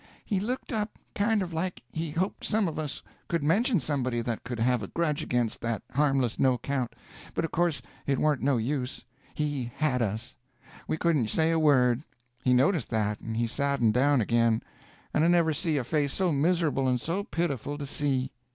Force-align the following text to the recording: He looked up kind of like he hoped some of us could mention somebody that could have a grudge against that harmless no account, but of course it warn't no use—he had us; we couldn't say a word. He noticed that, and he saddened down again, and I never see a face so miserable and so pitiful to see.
He 0.25 0.39
looked 0.39 0.71
up 0.71 0.97
kind 1.13 1.43
of 1.43 1.53
like 1.53 1.83
he 1.91 2.09
hoped 2.09 2.43
some 2.43 2.67
of 2.67 2.79
us 2.79 3.03
could 3.27 3.43
mention 3.43 3.79
somebody 3.79 4.21
that 4.21 4.43
could 4.43 4.59
have 4.59 4.81
a 4.81 4.87
grudge 4.87 5.21
against 5.21 5.61
that 5.61 5.83
harmless 5.91 6.39
no 6.39 6.53
account, 6.55 6.93
but 7.35 7.45
of 7.45 7.51
course 7.51 7.83
it 8.07 8.17
warn't 8.17 8.41
no 8.41 8.57
use—he 8.57 9.71
had 9.75 10.01
us; 10.01 10.33
we 10.87 10.97
couldn't 10.97 11.29
say 11.29 11.51
a 11.51 11.59
word. 11.59 12.01
He 12.43 12.51
noticed 12.51 12.89
that, 12.89 13.19
and 13.21 13.37
he 13.37 13.45
saddened 13.45 13.93
down 13.93 14.21
again, 14.21 14.63
and 15.13 15.23
I 15.23 15.27
never 15.27 15.53
see 15.53 15.77
a 15.77 15.83
face 15.83 16.13
so 16.13 16.31
miserable 16.31 16.87
and 16.87 16.99
so 16.99 17.23
pitiful 17.23 17.77
to 17.77 17.85
see. 17.85 18.31